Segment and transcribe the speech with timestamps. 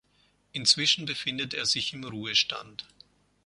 [0.51, 2.87] Inzwischen befindet er sich im Ruhestand.